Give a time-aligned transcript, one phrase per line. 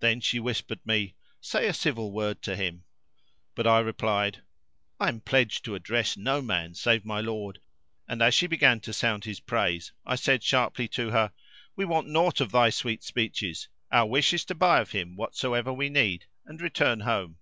[0.00, 2.82] Then she whispered me, "Say a civil word to him!";
[3.54, 4.42] but I replied,
[4.98, 7.60] "I am pledged to address no man save my lord.
[8.08, 11.32] And as she began to sound his praise I said sharply to her,
[11.76, 15.72] We want nought of thy sweet speeches; our wish is to buy of him whatsoever
[15.72, 17.38] we need, and return home."